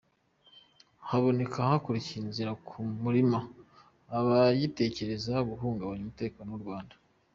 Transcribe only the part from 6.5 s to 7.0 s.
w’u Rwanda.